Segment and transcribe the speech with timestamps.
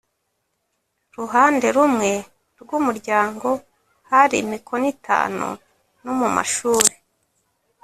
[1.17, 2.11] ruhande rumwe
[2.61, 3.47] rw umuryango
[4.09, 5.47] hari imikono itanu
[6.03, 6.93] no mu mashuri